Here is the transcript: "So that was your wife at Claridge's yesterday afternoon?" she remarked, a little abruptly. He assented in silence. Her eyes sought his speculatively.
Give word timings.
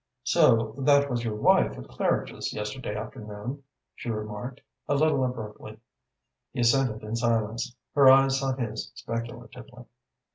"So 0.23 0.73
that 0.79 1.11
was 1.11 1.23
your 1.23 1.35
wife 1.35 1.77
at 1.77 1.87
Claridge's 1.87 2.51
yesterday 2.53 2.95
afternoon?" 2.95 3.61
she 3.93 4.09
remarked, 4.09 4.59
a 4.87 4.95
little 4.95 5.23
abruptly. 5.23 5.77
He 6.51 6.61
assented 6.61 7.03
in 7.03 7.15
silence. 7.15 7.75
Her 7.93 8.09
eyes 8.09 8.39
sought 8.39 8.57
his 8.59 8.91
speculatively. 8.95 9.85